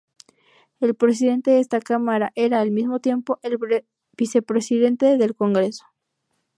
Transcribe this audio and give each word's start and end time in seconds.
El 0.79 0.95
presidente 0.95 1.51
de 1.51 1.59
esta 1.59 1.79
Cámara 1.79 2.31
era, 2.33 2.59
al 2.59 2.71
mismo 2.71 2.99
tiempo, 2.99 3.37
el 3.43 3.59
Vicepresidente 4.17 5.15
del 5.19 5.35
Congreso. 5.35 5.85